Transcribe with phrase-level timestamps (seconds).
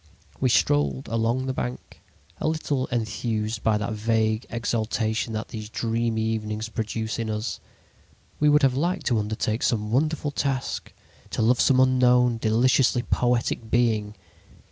[0.39, 2.01] "We strolled along the bank,
[2.39, 7.59] a little enthused by that vague exaltation that these dreamy evenings produce in us.
[8.39, 10.91] We would have liked to undertake some wonderful task,
[11.29, 14.15] to love some unknown, deliciously poetic being.